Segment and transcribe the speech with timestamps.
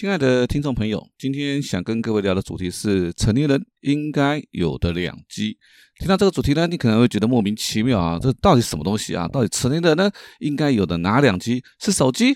[0.00, 5.58] 亲爱的听众朋友，今天想跟各位聊的主题是成年人应该有的两机。
[5.98, 9.28] 听到这个主题呢，你可能会觉得莫名其妙啊，这到底什么东西啊？
[9.28, 11.62] 到底成年人呢应该有的哪两机？
[11.78, 12.34] 是手机、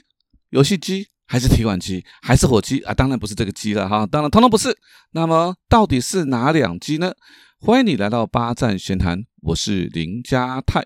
[0.50, 2.92] 游戏机，还是提款机，还是火机啊？
[2.92, 4.76] 当然不是这个机了哈，当然通通不是。
[5.12, 7.14] 那么到底是哪两机呢？
[7.60, 10.84] 欢迎你来到八站闲谈，我是林家泰。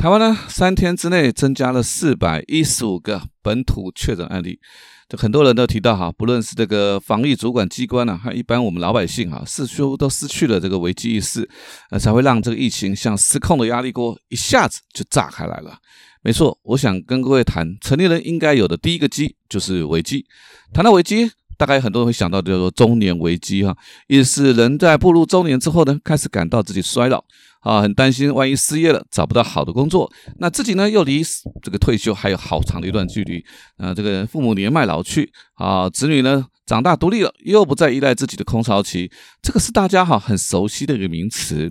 [0.00, 4.58] 台湾呢，三天之内增加了四百一十五个本土确诊案例，
[5.06, 11.46] 就很多人都提到哈，不论是这个防疫主管机关呢，还一般我们老百姓啊，似乎都失去了这个危机意识，
[11.90, 15.76] 呃，才会让这个疫情像失控的压力锅一下子就炸开来了。
[16.22, 20.24] 没错，我想跟各位谈，成年人应该有的第一个机就是危机。
[20.72, 23.76] 谈到危机，大概很多人会想到叫做中年危机哈，
[24.08, 27.22] 意思是人在步入中年之后呢，开始感到自己衰老。
[27.60, 31.22] 啊，很担心，万一失业了，找不到好的工作，那自己呢又离
[31.60, 33.44] 这个退休还有好长的一段距离。
[33.76, 41.70] 啊，这个父母年迈老去，啊，子女呢长大独立了，又不再依赖自己的空巢期，这个是大家哈很熟悉的一个名词。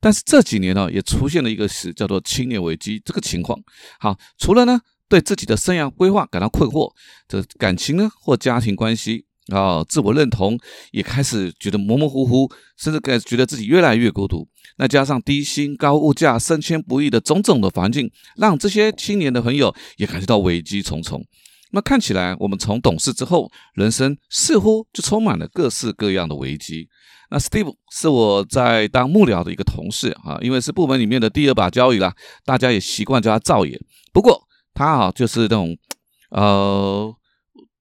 [0.00, 3.56] 但是这几年呢，也出现了一个词叫做青年危机这个情况。
[4.00, 6.92] 好，除了呢对自己的生涯规划感到困惑，
[7.28, 10.58] 这感情呢或家庭关系啊，自我认同
[10.92, 14.48] 也开始觉得模模糊糊，甚至感觉得自己越来越孤独。
[14.76, 21.24] 那加上低薪、高物价、升迁不易的种种的环境，让这些青年的朋友也感觉到危机重重。
[21.72, 26.88] 那看起来，我们从懂事之后，人生似乎就充满了各式各样的危机。
[27.30, 33.78] 那 Steve 是我在当幕僚的一个同事啊，因为是部门里面的第二把交椅啦，大家也习惯叫他赵爷。
[34.14, 35.76] 不过他啊，就是那种
[36.30, 37.14] 呃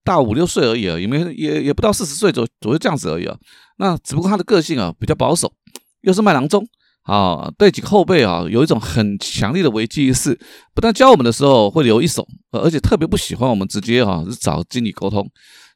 [0.08, 3.36] 大五六岁而已啊，也没也也不到四十岁左左右这样子而已啊。
[3.77, 5.52] 那只不过他的个性啊比较保守，
[6.02, 6.66] 又是卖郎中。
[7.03, 10.37] 啊，对几个后辈啊，有一种很强烈的危机意识。
[10.73, 15.26] 不但教我们的时候会留一手，而且特别不喜欢我们直接啊是找经理沟通。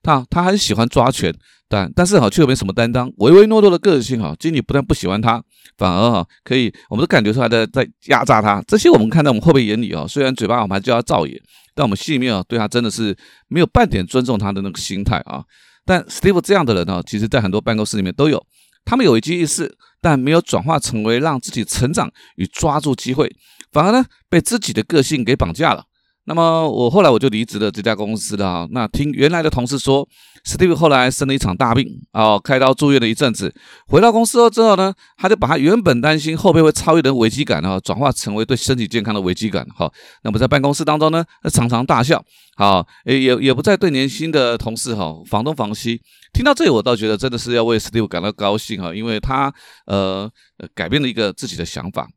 [0.03, 1.33] 他他很喜欢抓权，
[1.67, 4.35] 但但是哈却没什么担当，唯唯诺诺的个性哈。
[4.39, 5.41] 经理不但不喜欢他，
[5.77, 8.61] 反而哈可以，我们都感觉出来的在压榨他。
[8.67, 11.41] 这些我们看在我们后辈眼里啊，虽然嘴巴我们还叫他赵爷，
[11.75, 13.15] 但我们心里面啊对他真的是
[13.47, 15.43] 没有半点尊重他的那个心态啊。
[15.85, 18.43] 但 Steve 这样的人呢，其实在很多办公室里面都有。
[18.83, 23.31] 他们有一机意识，但没有转化成为让自己成长与抓住机会，
[23.71, 25.83] 反而呢被自己的个性给绑架了。
[26.25, 28.67] 那么我后来我就离职了这家公司了。
[28.71, 30.07] 那听原来的同事说
[30.45, 33.53] ，Steve 后来生了一场大病，哦，开刀住院了一阵子。
[33.87, 39.65] 回到公司后之后呢，他就把他原本担心后辈会超越的危机感啊，转化成为对身体健康的危机感。
[39.75, 39.91] 哈，
[40.23, 42.23] 那么在办公室当中呢，常常大笑，
[42.55, 45.99] 好，也也也不再对年轻的同事哈房东房西。
[46.33, 49.51] 听到这里，我倒觉得真的是要为 Steve 感到高兴哈，因为他
[49.87, 50.29] 呃
[50.75, 52.07] 改变了一个自己的想法。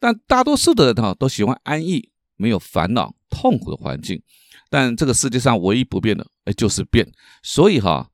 [0.00, 2.08] 但大多数的人哈都喜欢安逸、
[2.42, 4.20] 没有烦恼、痛苦的环境。
[4.68, 7.06] 但这个世界上唯一不变的，哎，就是变。
[7.42, 8.08] 所以哈，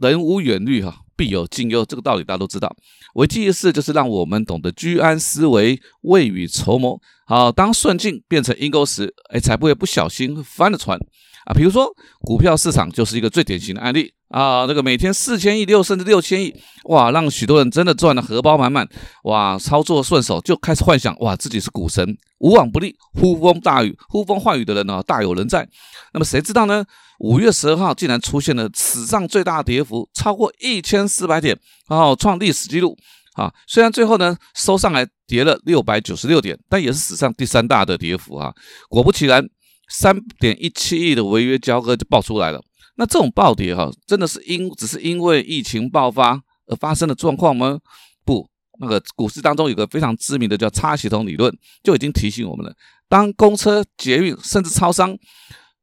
[0.00, 2.74] 人无远虑哈，必有近忧，这个道理大家都知道。
[3.14, 7.00] 危机意识就是让我们懂得居安思危、未雨绸缪。
[7.26, 10.98] 好，当顺境变成阴沟时，哎，才不会不小心翻了船
[11.46, 11.54] 啊。
[11.54, 14.12] 比如说股票市场就是一个最典型的案例。
[14.32, 16.54] 啊，那个每天四千亿六甚至六千亿，
[16.84, 18.88] 哇，让许多人真的赚的荷包满满，
[19.24, 25.68] 哇，操作顺手就开始幻想，哇，自己是股神，无往不利，呼风大雨、呼风唤雨的人呢，大有人在。
[26.14, 26.82] 那么谁知道呢？
[27.18, 31.54] 五月十二号竟然出现了史上最大跌幅，超过一千四百点，
[31.86, 32.96] 然后创历史记录。
[33.34, 38.50] 啊，虽然最后呢收上来跌了六百九十六点，但也是史上第三大的跌幅啊。
[38.88, 39.46] 果不其然，
[39.92, 42.62] 三点一七亿的违约交割就爆出来了。
[42.96, 47.78] 那这种暴跌哈，真的是因只是因为疫情爆发而发生的状况吗？
[48.24, 48.48] 不，
[48.80, 52.74] 那个股市当中有个非常知名的叫差系统理论，就已经提醒我们了。
[53.08, 55.16] 当公车、捷运甚至超商，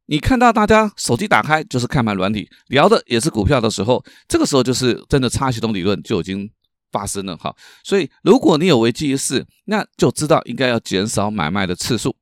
[0.06, 6.50] 你看到大家手机打开就是看盘软体，聊的也是股票的时候，这个时候就是真的差系统理论就已经
[6.92, 7.56] 发生了哈。
[7.84, 12.16] 所以如果你有危机意识，那就知道应该要减少买卖的次数，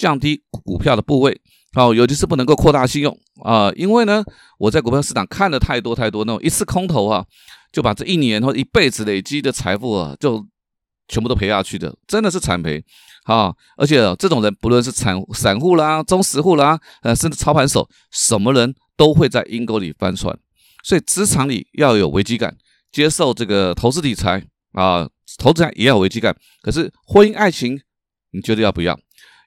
[0.00, 1.38] 降低股票的部位。
[1.74, 4.24] 好，尤其是不能够扩大信用啊，因为呢，
[4.58, 7.24] 我在股票市场看了太多太多那种一次空头啊，
[7.70, 10.44] 就把这一年或一辈子累积的财富啊，就
[11.06, 12.82] 全部都赔下去的，真的是惨赔
[13.24, 13.54] 啊！
[13.76, 20.36] 而且这种人，不论是散散户啦、中实户啦，呃，甚至操盘手，什么人都会在阴沟里翻船。
[20.82, 22.56] 所以职场里要有危机感，
[22.90, 25.08] 接受这个投资理财啊，
[25.38, 26.36] 投资也要有危机感。
[26.62, 27.80] 可是婚姻爱情，
[28.32, 28.98] 你觉得要不要？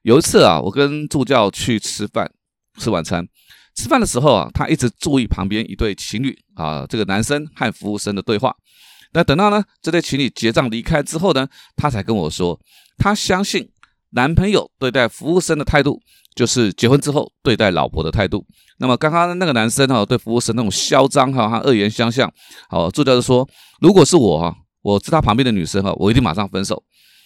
[0.03, 2.29] 有一次啊，我跟助教去吃饭
[2.77, 3.25] 吃晚餐，
[3.75, 8.53] 吃饭的时候啊，他一直注意旁边一对情侣啊，这个男生和服务生的对话。
[9.13, 12.59] 那等到呢这对情侣结账离开之后呢，他才跟我说，
[12.97, 13.67] 他相信
[14.09, 15.99] 男朋友对待服务生的态度，
[16.35, 18.45] 就是结婚之后对待老婆的态度。
[18.79, 22.29] 那么刚刚那个男生哈，对服务生那种嚣张哈，他恶言相向。
[22.67, 23.47] 好，助教就说，
[23.79, 26.83] 如果是我哈，我是他旁边的女生哈，我一定马上分手。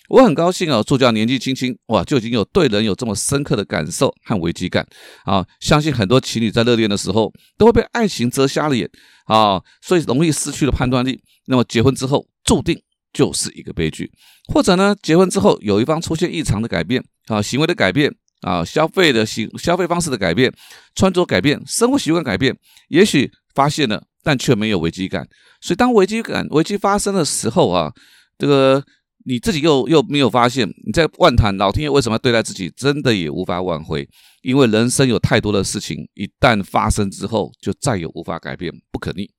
[0.10, 4.88] 我很高兴啊，助教年纪轻轻哇，就已经有对人有这么深刻的感受和危机感
[5.26, 5.46] 啊！
[5.60, 8.90] 相信很多情侣在热恋的时候都会被爱情遮瞎了眼
[9.26, 11.22] 啊，所以容易失去了判断力。
[11.48, 12.82] 那么结婚之后注定
[13.12, 14.10] 就是一个悲剧，
[14.54, 18.10] 或者呢，结婚之后有一方出现异常的改变啊，行为的改变
[18.42, 20.54] 啊，消费的行消费方式的改变，
[20.96, 22.56] 穿着改变，生活习惯改变，
[22.88, 25.28] 也许发现了，但却没有危机感。
[25.60, 27.92] 所以当危机感危机发生的时候啊，
[28.38, 28.82] 这个。
[29.28, 34.08] 你自己又又没有发现，你在万谈老天爷为什么要对待自己，真的也无法挽回，
[34.42, 39.30] 因为人生有太多的事情，一旦发生之后，就再也无法改变，不可逆。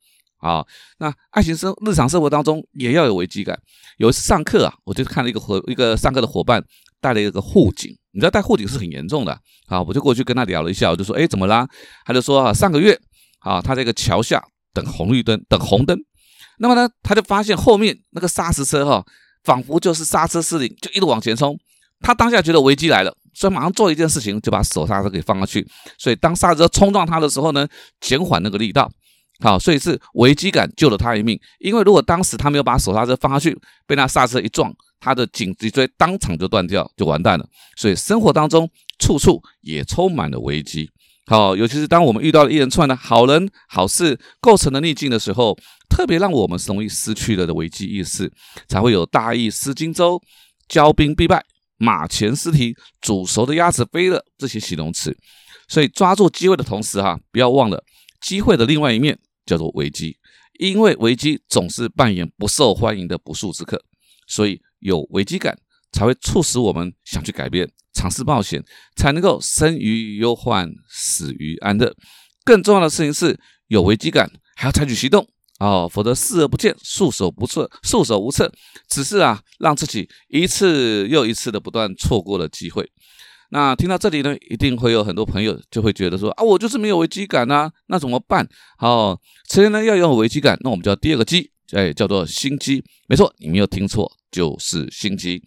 [0.41, 0.63] 啊，
[0.99, 3.59] 那爱情生日常生活当中也要有危机感。
[3.97, 6.63] 有一次上课啊，我就看了一个伙一个上课的伙伴
[7.01, 9.33] 带了一个护颈，你知道带护颈是很严重的
[9.69, 11.67] 啊，我就过去跟他聊了一下，我就说，哎，怎么啦？
[12.05, 12.97] 他就说啊，上个月
[13.41, 14.45] 啊，他在一个桥下
[14.75, 15.99] 等红绿灯，等红灯，
[16.59, 19.03] 那么呢，他就发现后面那个砂石车哈。
[19.45, 21.59] 仿佛就是刹车失灵，就一路往前冲。
[22.01, 25.67] 他当下觉得危机来了，所以马上做一件事情，就把手刹车给放下去。
[25.99, 27.67] 所以当刹车冲撞他的时候呢，
[28.01, 28.91] 减缓那个力道。
[29.41, 31.39] 好，所以是危机感救了他一命。
[31.59, 33.57] 因为如果当时他没有把手刹车放下去，
[33.87, 37.47] 被那刹车一撞，他的颈脊椎当场就断掉，就完蛋了。
[37.77, 38.69] 所以生活当中
[38.99, 40.91] 处处也充满了危机。
[41.29, 45.57] 好，尤其是当我们遇到了一连串的好人好事构成的逆境的时候。
[45.91, 48.31] 特别让我们容易失去了的危机意识，
[48.69, 50.21] 才会有大意失荆州、
[50.69, 51.43] 骄兵必败、
[51.79, 55.17] 马前失蹄、煮熟的鸭子飞了这些形容词。
[55.67, 57.83] 所以抓住机会的同时，哈，不要忘了
[58.21, 60.19] 机会的另外一面叫做危机，
[60.61, 63.83] 因为危机总是扮演不受欢迎的不速之客。
[64.27, 65.59] 所以有危机感，
[65.93, 68.63] 才会促使我们想去改变、尝试冒险，
[68.97, 71.95] 才能够生于忧患，死于安乐。
[72.45, 73.39] 更重要的事情是，
[73.69, 75.27] 有危机感还要采取行动。
[75.59, 78.49] 哦，否则视而不见，束手不策，束手无策，
[78.89, 82.89] 只是啊，让自己一次又一次的不断错过了机会。
[83.51, 88.49] 那听到这里呢，一定会有很多朋友就会觉得说啊，我就是没有危机感啊，那怎么办？
[88.77, 89.19] 好，
[89.51, 92.81] 首先呢要有危机感，那我们叫第二个机，哎，叫做心机。
[93.09, 95.43] 没错，你没有听错，就是心机。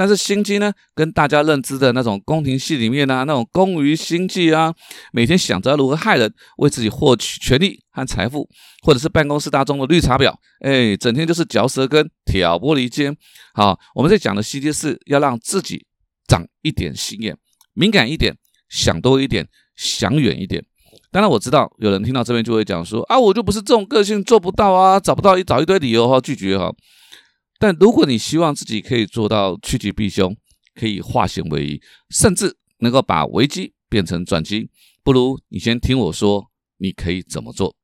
[0.00, 4.72] 但是心机呢，跟大家认知的那种宫廷戏里面啊，那种工于心计啊，
[5.12, 8.48] 每天想着如何害人，为自己获取权力和财富，
[8.82, 13.14] 或者是办公室当中的绿茶婊，哎，整天就是嚼舌根、挑拨离间。
[13.52, 15.84] 好，我们在讲的心机是要让自己
[16.26, 17.36] 长一点心眼，
[17.74, 18.34] 敏感一点，
[18.70, 20.64] 想多一点，想远一点。
[21.12, 26.72] 当然，我知道有人听到这边就会讲说啊，我就不是这种个性，做不到啊，找不到一找一堆理由哈，拒绝哈。
[27.60, 30.34] 但如果你希望自己可以做到趋吉避凶，
[30.74, 34.70] 可以化险为夷，甚至能够把危机变成转机，
[35.04, 37.76] 不如你先听我说，你可以怎么做？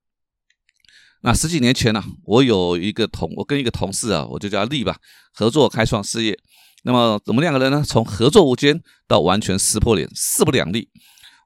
[1.20, 4.96] 那十几年前呢，我有一个同，我跟一个同事啊，我就叫利吧，
[5.34, 6.38] 合作开创事业。
[6.84, 10.88] 那么我们两个人呢，从合作无间到完全撕破脸，势不两立。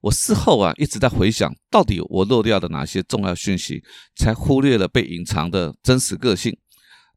[0.02, 3.82] 我事后啊，一直在回想，到底我漏掉的哪些重要讯息，
[4.14, 6.56] 才忽略了被隐藏的真实个性。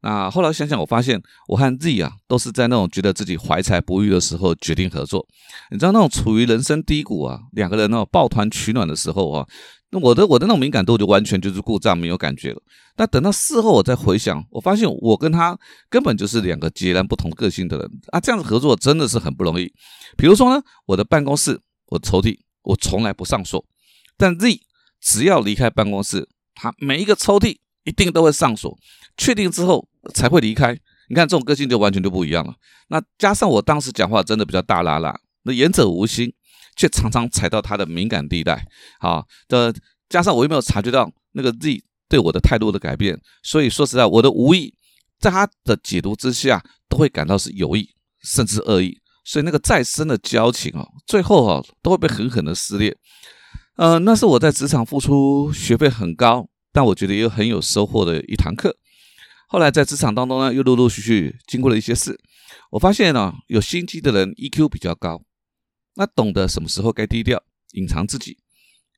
[0.06, 1.18] 那后来想想，我发现
[1.48, 5.26] 我和 Z 啊，都是在那种觉得自己怀才不遇的时候决定合作。
[5.70, 9.48] 你知道那种处于人生低谷啊，两个人那种抱团取暖的时候啊，
[9.88, 12.60] 那我的我的那种敏感度就完全就是故障，没有感觉了。
[12.94, 15.58] 但等到事后我再回想，我发现我跟他
[15.88, 19.72] 根本就是两个截然不同个性的人啊，这样子合作真的是很不容易。
[20.18, 23.64] 比如说呢，我的办公室，我抽屉我从来不上锁，
[24.18, 24.60] 但 Z
[25.00, 28.78] 只要离开办公室，他每一个抽屉一定都会上锁，
[29.16, 29.88] 确定之后。
[30.12, 30.76] 才会离开。
[31.08, 32.54] 你看这种个性就完全就不一样了。
[32.88, 36.32] 那加上我当时讲话真的比较大拉拉，那言者无心，
[36.76, 38.66] 却常常踩到他的敏感地带。
[38.98, 39.74] 好，的
[40.08, 44.74] 加上我又没有察觉到那个 Z 对我的态度的改变，所以说实在，我的无意
[45.20, 47.90] 在他的解读之下，都会感到是有意
[48.22, 49.00] 甚至恶意。
[49.24, 52.94] 所以那个再深的交情啊，最后啊都会被狠狠的撕裂。
[53.76, 58.76] 呃，那是我在职场付出学费很高，但我觉得又很有收获的一堂课。
[59.54, 62.18] 后来在职场当中呢，又陆陆续续经过了一些事，
[62.72, 65.22] 我发现呢，有心机的人 EQ 比较高，
[65.94, 67.40] 那懂得什么时候该低调
[67.74, 68.36] 隐藏自己，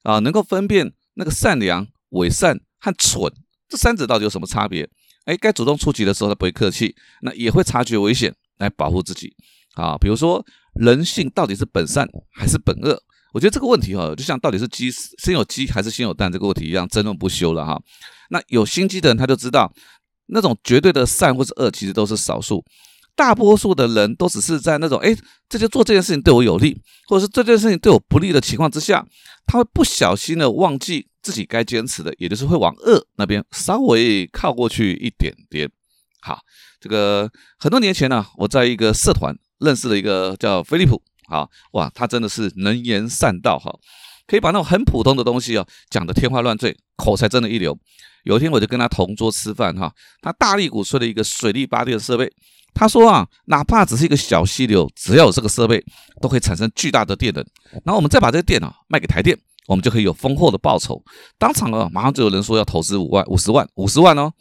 [0.02, 3.30] 啊，能够分辨那个善良、伪善和蠢
[3.68, 4.88] 这三者到底有什么差别？
[5.26, 9.36] 哎，该主动出击的时候他不会客气，那也会察觉危险来保护自己，
[9.75, 10.42] 啊，比如说
[10.80, 12.98] 人性到底是本善还是本恶？
[13.34, 17.78] 我觉得这个问题哈，就像到底是鸡先有鸡还是先有蛋这个问题一样，争论不休了哈。
[18.30, 19.70] 那有心机的人他就知道，
[20.26, 22.64] 那种绝对的善或是恶其实都是少数，
[23.14, 25.16] 大多数的人都只是在那种哎，
[25.49, 26.76] 这就做这件事情对我有利，
[27.09, 29.06] 或者是这件事情对我不利的情况之下，
[29.47, 35.71] 他会不小心的忘记自己该坚持的，也就是会往恶那边稍微靠过去一点点。
[36.21, 36.40] 好，
[36.80, 43.73] 这个很多年前呢，我在一个社团认识了一个叫飞利浦，好哇，他真的是能言善道哈，
[44.26, 47.78] 可以把那种很普通的东西哦讲得天花乱坠，口才真的一流。
[48.25, 52.28] 有一天我就跟他同桌吃饭哈，他大力鼓吹了一个水力发电设备，
[52.75, 55.80] 他说啊，哪怕只是一个小溪流，只要有这个设备，
[56.21, 57.47] 都可以产生巨大的电能。
[57.85, 61.00] 然后我们再把这个电啊卖给台电，我们就可以有丰厚的报酬。
[61.38, 64.33] 当场啊，马上就有人说要投资五万、五十万、五十万哦。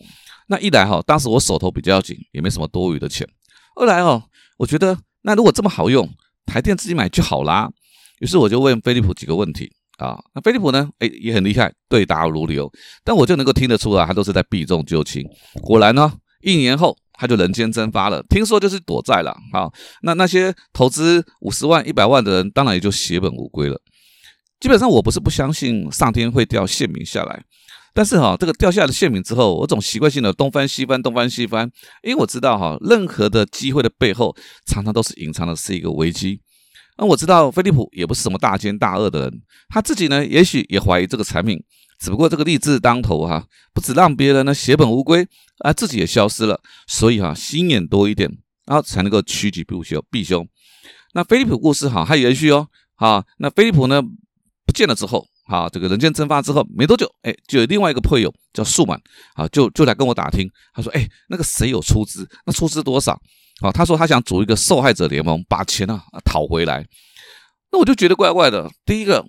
[0.48, 3.28] 那一来哈，当时我手头比较紧，也没什么多余的钱；
[3.76, 4.24] 二来哦，
[4.58, 6.10] 我觉得那如果这么好用，
[6.48, 7.70] 台电自己买就好啦。
[8.20, 10.18] 于是我就问飞利浦几个问题啊。
[10.34, 12.72] 那飞利浦呢，哎，也很厉害，对答如流。
[13.04, 15.24] 但我就能够听得出来，他都是在避重就轻。
[15.62, 19.36] 果然呢，一年后他就人间蒸发了，听说就是躲债了。
[19.54, 23.80] 好，那那些投资五十万、一百万的人，当然也就血本无归了。
[24.60, 27.44] 基本上，我不是不相信上天会掉馅饼下来。
[27.94, 31.70] 但是哈，这个掉下来的馅饼之后，我总习惯性的东翻西翻，东翻西翻，
[32.04, 36.42] 因为我知道哈，任何的机会的背后，常常都是隐藏的是一个危机。
[36.98, 41.62] 那我知道飞利浦也不是什么大奸大恶的人，他自己呢，也许也怀疑这个产品，
[42.00, 45.28] 只不过这个利字当头哈，不止让别人呢血本无归，
[45.60, 48.30] 啊，自己也消失了，所以哈，心眼多一点，
[48.66, 50.48] 然后才能够趋吉避凶避凶。
[51.14, 54.02] 那飞利浦故事哈还延续哦，啊，那飞利浦呢
[54.66, 55.26] 不见了之后。
[55.46, 59.00] 啊，这个人间蒸发之后没多久，哎，就有另外一个朋友叫素满，
[59.36, 62.28] 啊，就就来跟我打听，他说，哎，那个谁有出资？
[62.48, 63.22] 那出资多少？
[63.62, 66.86] 啊，他说他想组一个受害者联盟，把钱啊讨回来。
[67.72, 68.70] 那我就觉得怪怪的。
[68.86, 69.26] 第一个，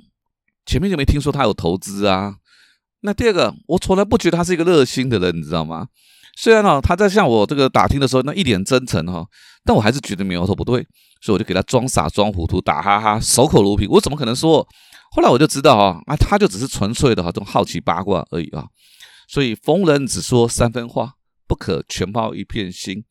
[0.65, 2.37] 前面就没听说他有投资啊。
[3.01, 5.87] 那第二个，我从来不觉得他是一个热心的人，你知道吗？
[6.37, 9.25] 虽然呢，他在向我这个打听的时候，那一脸真诚哈，
[9.65, 10.87] 但我还是觉得苗头不对，
[11.23, 13.89] 所以我就给他装傻装糊涂，打哈哈，守口如瓶。
[13.91, 14.67] 我怎么可能说？
[15.13, 18.67] 后来我就知道啊，啊，他就只是纯粹的哈这种好奇八卦而已啊，
[19.29, 21.15] 所以逢人只说三分话，
[21.47, 23.05] 不可全抛一片心。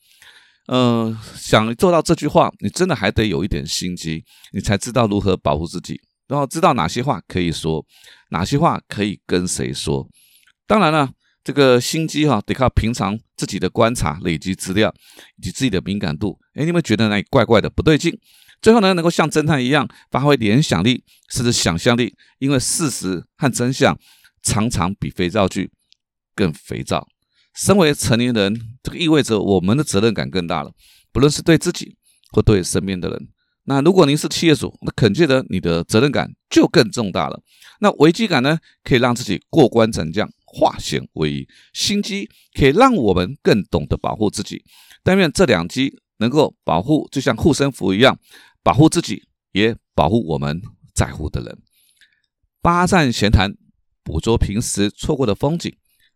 [0.68, 7.86] 嗯，想做到这句话，你真的还得有一点心机，你才知道如何保护自己，然后知道哪些话可以说，
[8.30, 10.08] 哪些话可以跟谁说。
[10.66, 11.12] 当然了，
[11.44, 14.92] 这个心机哈，得靠平常自己的观察、累积资料
[15.38, 16.40] 以及自己的敏感度。
[16.56, 18.18] 哎，你们觉得哪里怪怪的，不对劲？
[18.60, 23.96] 最后呢，能够像侦探一样发挥联想力，甚至想象力，因为事实和真相
[24.42, 25.70] 常常比肥皂剧
[26.34, 27.08] 更肥皂。
[27.56, 30.72] 身为成年人，这个意味着我们的责任感更大了，
[31.12, 31.96] 不论是对自己
[32.32, 33.30] 或对身边的人。
[33.64, 37.42] 那如果您是企业主，那肯定的，你的责任感就更重大了。
[37.80, 44.64] 那危机感呢，可以让自己过关斩将，化险为夷；心机可以让我们更懂得保护自己。
[45.02, 48.20] 但愿这两机能够保护，就像护身符一样。
[48.62, 50.62] 保护自己，也保护我们
[50.94, 51.58] 在乎的人。
[52.62, 53.56] 八站闲谈，
[54.04, 55.76] 捕捉平时错过的风景，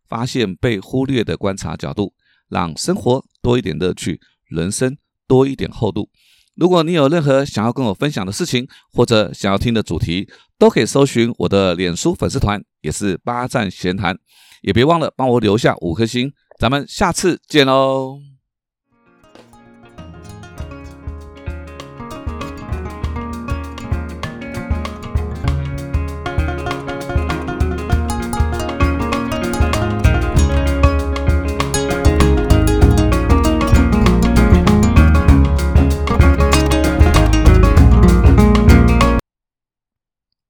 [0.09, 2.13] 发现被忽略的观察角度，
[2.49, 4.97] 让生活多一点乐趣，人生
[5.27, 6.09] 多一点厚度。
[6.55, 14.17] 如果你有任何想要跟我分享的事情，或者想要听的主题，都可以搜寻我的脸书粉丝团，也是八站闲谈。
[14.61, 16.29] 也别忘了帮我留下五颗星。
[16.59, 18.19] 咱们下次见喽！